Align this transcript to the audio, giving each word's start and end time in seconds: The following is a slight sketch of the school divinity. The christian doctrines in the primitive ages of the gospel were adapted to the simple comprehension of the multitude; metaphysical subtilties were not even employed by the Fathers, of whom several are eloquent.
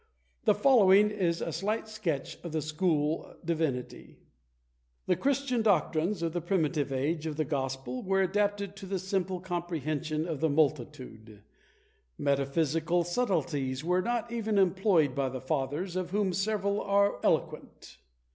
The 0.45 0.55
following 0.55 1.11
is 1.11 1.41
a 1.41 1.51
slight 1.53 1.87
sketch 1.87 2.39
of 2.43 2.53
the 2.53 2.61
school 2.63 3.35
divinity. 3.45 4.17
The 5.05 5.15
christian 5.15 5.61
doctrines 5.61 6.23
in 6.23 6.31
the 6.31 6.41
primitive 6.41 6.91
ages 6.91 7.27
of 7.27 7.35
the 7.37 7.45
gospel 7.45 8.01
were 8.01 8.19
adapted 8.23 8.75
to 8.77 8.87
the 8.87 8.97
simple 8.97 9.39
comprehension 9.39 10.27
of 10.27 10.39
the 10.39 10.49
multitude; 10.49 11.43
metaphysical 12.17 13.03
subtilties 13.03 13.83
were 13.83 14.01
not 14.01 14.31
even 14.31 14.57
employed 14.57 15.13
by 15.13 15.29
the 15.29 15.39
Fathers, 15.39 15.95
of 15.95 16.09
whom 16.09 16.33
several 16.33 16.81
are 16.81 17.19
eloquent. 17.23 17.99